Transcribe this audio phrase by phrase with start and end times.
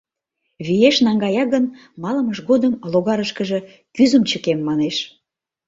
[0.65, 1.65] Виеш наҥгая гын,
[2.01, 3.59] малымыж годым логарышкыже
[3.95, 4.97] кӱзым чыкем, манеш.